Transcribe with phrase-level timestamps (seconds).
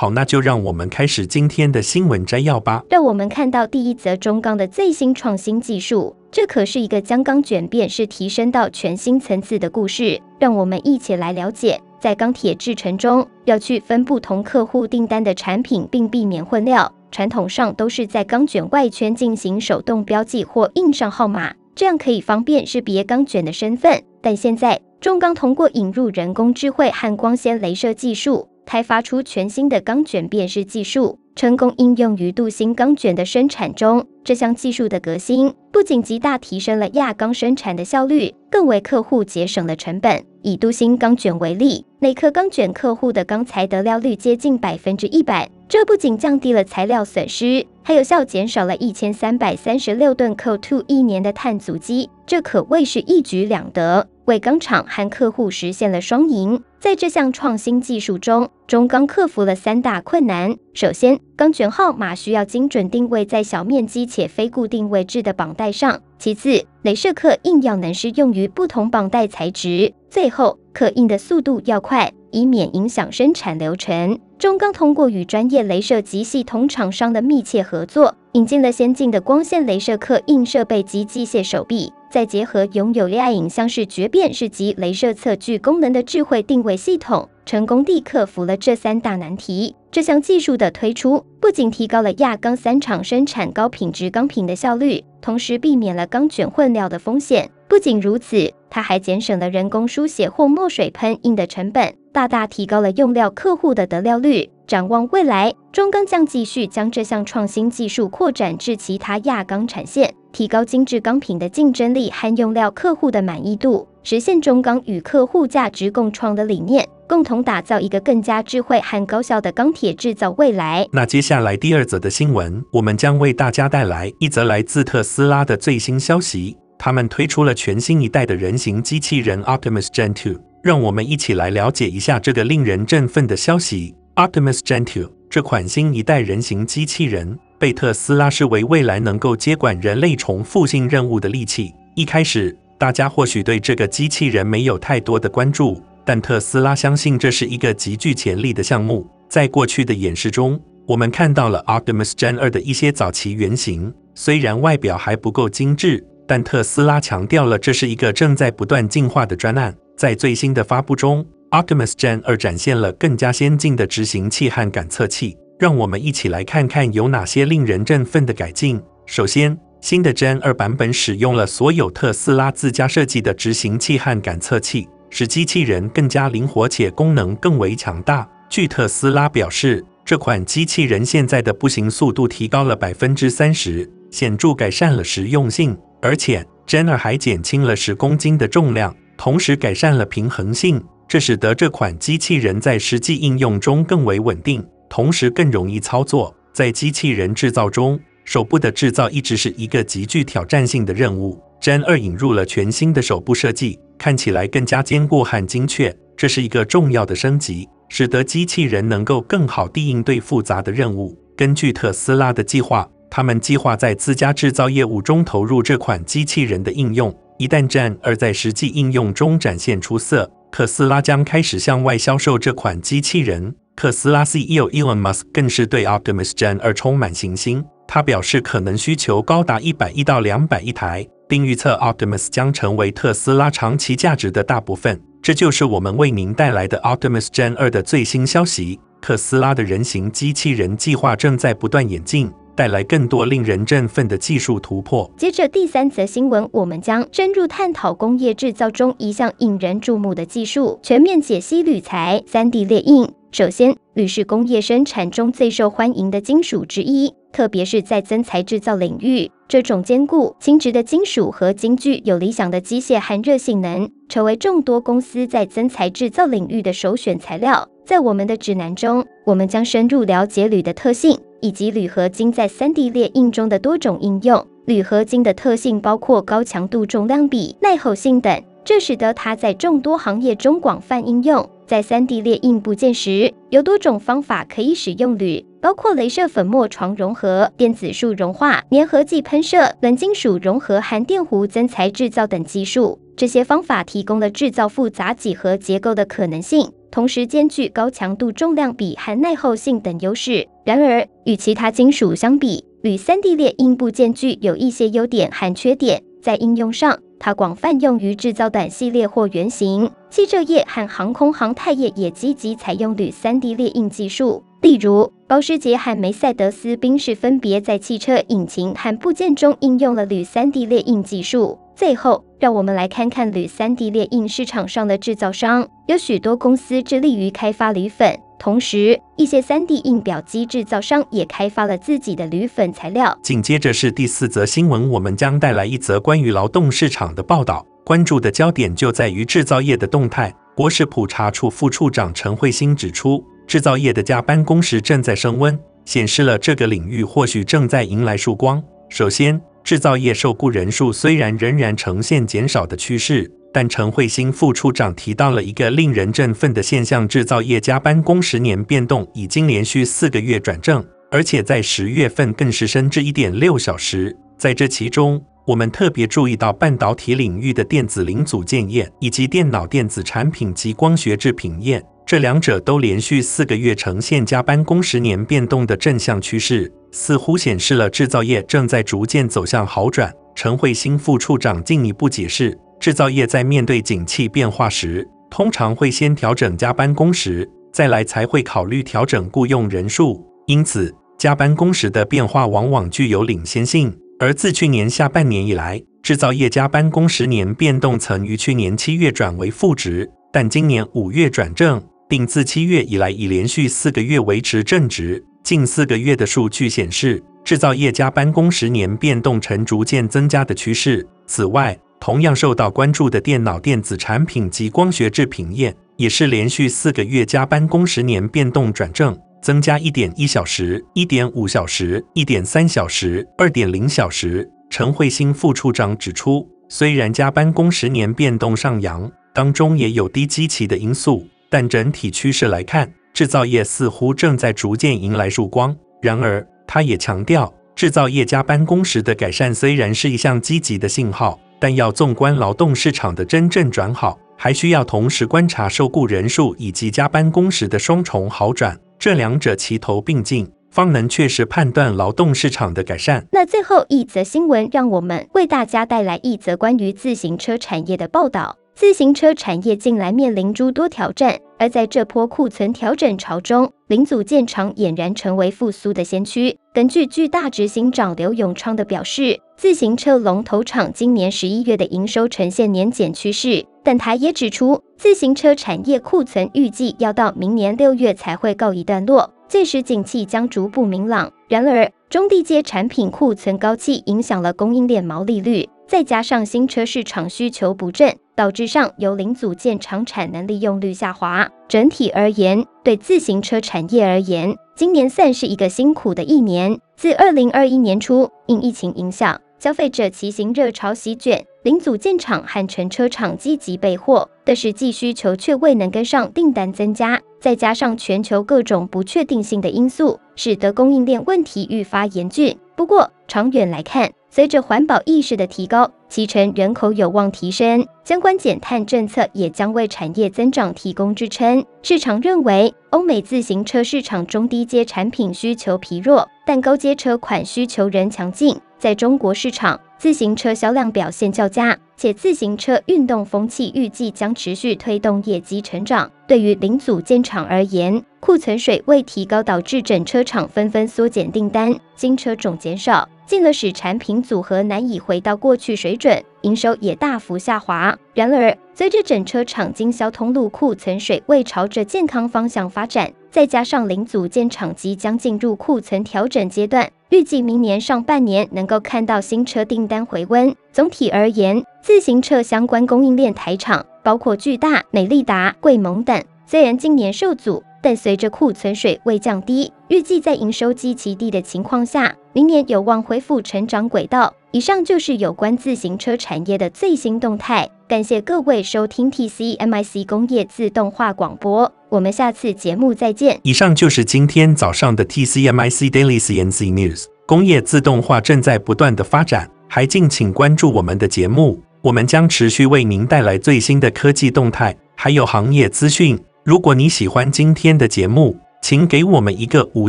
[0.00, 2.84] 好，那就让我们开始今天的新闻摘要吧。
[2.88, 10.22] 让我们看到第一则中钢的最新创新技术，这可是一个将钢卷变式提升到全新层次的故事。
[10.38, 16.94] 让我们一起来了解，在钢铁制程中要去分不同客户订单的产品，并避免混料。
[17.10, 24.00] 传统上都是在钢卷外圈进行手动标记或印上号码，这样可以方便识别钢卷的身份。
[24.22, 34.06] 但现在，中钢通过引入人工智慧和光纤镭射技术，开发出全新的钢卷变式技术，成功应用于镀锌钢卷的生产中。
[34.22, 40.22] 这项技术的革新，不仅极大提升了轧钢生产的效率，更为客户节省了成本。
[40.42, 54.06] 以镀锌钢卷为例，每颗钢卷客户的钢材得料率接近百分之一百，这不仅降低了材料损失，还有效减少了一千三百三十六吨 CO2 一年的碳足迹，这可谓是一举两得。
[54.26, 56.62] 为钢厂和客户实现了双赢。
[56.80, 60.56] 在这项创新技术中，中钢克服了三大困难。
[60.74, 74.20] 首先，钢卷号码需要精准定位在小面积且非固定位置的绑带上；其次，镭射刻印要能适用于不同绑带材质；最后，刻印的速度要快，以免影响生产流程。
[74.38, 81.92] 中钢通过与专业镭射及系统厂商的密切合作，引进了先进的光线镭射刻印设备及机械手臂。
[82.10, 89.74] 再结合拥有 AI 影像视觉辨识及镭射测距功能的智慧定位系统，成功地克服了这三大难题。
[89.90, 97.50] 这项技术的推出，不仅提高了亚钢三厂生产高品质钢品的效率，同时避免了钢卷混料的风险。
[97.68, 104.50] 不仅如此，它还节省了人工书写或墨水喷印的成本，大大提高了用料客户的得料率。
[104.66, 120.84] 展望未来，中钢将继续将这项创新技术扩展至其他亚钢产线，提高精致钢品的竞争力和用料客户的满意度，实现中钢与客户价值共创的理念，共同打造一个更加智慧和高效的钢铁制造未来。
[120.90, 133.94] 那接下来第二则的新闻，我们将为大家带来一则来自特斯拉的最新消息，他们推出了全新一代的人形机器人 Optimus Gen 2，让我们一起来了解一下这个令人振奋的消息。
[134.16, 141.72] Optimus Gen 2这款新一代人形机器人被特斯拉视为未来能够接管人类重复性任务的利器。
[141.94, 149.08] 一开始，大家或许对这个机器人没有太多的关注，但特斯拉相信这是一个极具潜力的项目。
[149.28, 159.76] 在过去的演示中，我们看到了 Optimus Gen 2的一些早期原型，虽然外表还不够精致，但特斯拉强调了这是一个正在不断进化的专案。
[159.98, 168.80] 在最新的发布中，Optimus Gen 2展现了更加先进的执行器和感测器，让我们一起来看看有哪些令人振奋的改进。
[169.06, 178.28] 首先，新的 Gen 2版本使用了所有特斯拉自家设计的执行器和感测器，使机器人更加灵活且功能更为强大。
[178.48, 190.82] 据特斯拉表示，这款机器人现在的步行速度提高了百分之三十，显著改善了实用性，而且 Gen 2还减轻了十公斤的重量，同时改善了平衡性。
[191.06, 196.34] 这使得这款机器人在实际应用中更为稳定，同时更容易操作。
[196.52, 201.40] 在机器人制造中，手部的制造一直是一个极具挑战性的任务。
[201.60, 205.94] Gen 2引入了全新的手部设计，看起来更加坚固和精确。
[206.16, 211.16] 这是一个重要的升级，使得机器人能够更好地应对复杂的任务。
[211.36, 217.16] 根据特斯拉的计划，他们计划在自家制造业务中投入这款机器人的应用。
[217.38, 223.54] 一旦 Gen 2在实际应用中展现出色，特斯拉将开始向外销售这款机器人。
[223.76, 227.64] 特斯拉 CEO Elon Musk 更是对 Optimus Gen 2充满信心。
[227.86, 235.00] 他表示可能需求高达一百亿到两百亿台，并预测 Optimus 将成为特斯拉长期价值的大部分。
[235.22, 238.80] 这就是我们为您带来的 Optimus Gen 2的最新消息。
[239.00, 242.28] 特斯拉的人形机器人计划正在不断演进。
[242.58, 245.08] 带来更多令人振奋的技术突破。
[245.16, 253.08] 接着第三则新闻，我们将深入探讨工业制造中一项引人注目的技术——全面解析铝材 3D 列印。
[253.30, 267.68] 首先，铝是工业生产中最受欢迎的金属之一，特别是在增材制造领域，这种坚固、轻质的金属和金具有理想的机械和热性能，成为众多公司在增材制造领域的首选材料。
[267.86, 274.46] 在我们的指南中，我们将深入了解铝的特性，以及铝合金在 3D 列印中的多种应用。
[274.66, 281.48] 铝合金的特性包括高强度、重量比、耐候性等，这使得它在众多行业中广泛应用。
[281.66, 292.98] 在 3D 列印部件时，有多种方法可以使用铝，包括镭射粉末床融合、电子束融化、粘合剂喷射、冷金属融合和电弧增材制造等技术。
[293.16, 296.70] 这些方法提供了制造复杂几何结构的可能性。
[296.90, 300.48] 同时兼具高强度、重量比和耐候性等优势。
[300.64, 306.02] 然而，与其他金属相比，铝 3D 列印部件具有一些优点和缺点。
[306.20, 309.90] 在应用上，它广泛用于制造短系列或原型。
[310.10, 314.42] 汽车业和航空航太业也积极采用铝 3D 列印技术。
[314.60, 321.58] 例如，保时捷和梅赛德斯宾士分别在汽车引擎和部件中应用了铝 3D 列印技术。
[321.78, 333.16] 最后，让我们来看看铝 3D 列印市场上的制造商，有许多公司致力于开发铝粉，同时一些 3D 印表机制造商也开发了自己的铝粉材料。
[333.22, 340.34] 紧接着是第四则新闻，我们将带来一则关于劳动市场的报道，关注的焦点就在于制造业的动态。
[340.56, 348.60] 国势普查处副处长陈慧欣指出，制造业的加班工时正在升温，显示了这个领域或许正在迎来曙光。
[348.88, 349.38] 首先，
[349.68, 364.16] 制造业受雇人数虽然仍然呈现减少的趋势，但陈慧欣副处长提到了一个令人振奋的现象：制造业加班工时年变动已经连续四个月转正，而且在十月份更是升至一点六小时。
[364.38, 371.82] 在这其中，我们特别注意到半导体领域的电子零组件业以及电脑电子产品及光学制品业。
[372.04, 380.12] 这两者都连续四个月呈现加班工时年变动的正向趋势，似乎显示了制造业正在逐渐走向好转。
[380.34, 390.22] 陈慧欣副处长进一步解释，制造业在面对景气变化时，通常会先调整加班工时，再来才会考虑调整雇佣人数。
[390.46, 393.98] 因此，加班工时的变化往往具有领先性。
[394.20, 401.82] 而自去年下半年以来，制造业加班工时年变动曾于去年七月转为负值，但今年五月转正。
[402.08, 405.22] 并自七月以来已连续四个月维持正值。
[405.42, 411.06] 近四个月的数据显示，制造业加班工时年变动呈逐渐增加的趋势。
[411.26, 424.50] 此外，同样受到关注的电脑电子产品及光学制品业，也是连续四个月加班工时年变动转正，增加一点一小时、一点五小时、一点三小时、二点零小时。
[424.70, 431.26] 陈慧欣副处长指出，虽然加班工时年变动上扬，当中也有低基期的因素。
[431.50, 435.74] 但整体趋势来看，制造业似乎正在逐渐迎来曙光。
[436.02, 453.24] 然而，他也强调，制造业加班工时的改善虽然是一项积极的信号，但要纵观劳动市场的真正转好，还需要同时观察受雇人数以及加班工时的双重好转，这两者齐头并进，方能确实判断劳动市场的改善。
[453.30, 458.56] 那最后一则新闻，让我们为大家带来一则关于自行车产业的报道。
[458.74, 466.56] 自行车产业近来面临诸多挑战，而在这波库存调整潮中，零组件厂俨然成为复苏的先驱。
[466.72, 481.32] 根据巨大执行长刘永昌的表示，自行车龙头厂今年十一月的营收呈现年减趋势，但他也指出，自行车产业库存预计要到明年六月才会告一段落，届时景气将逐步明朗。
[481.48, 488.14] 然而，中低阶产品库存高企，影响了供应链毛利率，再加上新车市场需求不振。
[488.36, 491.48] 导致上游零组件厂产能利用率下滑。
[491.66, 496.78] 整体而言，对自行车产业而言，今年算是一个辛苦的一年。
[496.96, 507.20] 自二零二一年初，因疫情影响，消费者骑行热潮席卷，零组件厂和全车厂积极备货，但实际需求却未能跟上订单增加。
[507.40, 512.56] 再加上全球各种不确定性的因素，使得供应链问题愈发严峻。
[512.76, 521.64] 不过，长远来看，随着环保意识的提高，骑乘人口有望提升，相关减碳政策也将为产业增长提供支撑。
[521.82, 528.56] 市场认为，欧美自行车市场中低阶产品需求疲弱，但高阶车款需求仍强劲。
[528.78, 536.08] 在中国市场，自行车销量表现较佳，且自行车运动风气预计将持续推动业绩成长。
[536.28, 543.08] 对于零组件厂而言，库存水位提高导致整车厂纷纷缩减订单，新车种减少。
[543.28, 547.94] 进而使产品组合难以回到过去水准，营收也大幅下滑。
[548.14, 560.56] 然而，随着整车厂经销通路库存水位朝着健康方向发展，再加上零组件厂即将进入库存调整阶段，预计明年上半年能够看到新车订单回温。
[560.72, 574.32] 总体而言，自行车相关供应链台厂包括巨大、美利达、贵盟等，虽然今年受阻，但随着库存水位降低，预计在营收基期低的情况下，明年有望恢复成长轨道。
[574.52, 577.68] 以上就是有关自行车产业的最新动态。
[577.88, 583.40] 感谢各位收听 TCMIC 工业自动化广播，我们下次节目再见。
[583.42, 587.06] 以上就是今天早上的 TCMIC Daily CNC News。
[587.26, 596.16] 工业自动化正在不断的发展，还敬请关注我们的节目，我们将持续为您带来最新的科技动态，还有行业资讯。
[596.44, 599.88] 如果你喜欢今天的节目，请给我们一个五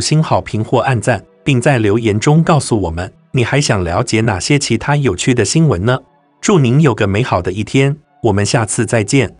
[0.00, 3.12] 星好评或按赞，并在留言中告诉我们。
[3.32, 5.98] 你还想了解哪些其他有趣的新闻呢？
[6.40, 9.36] 祝您有个美好的一天，我们下次再见。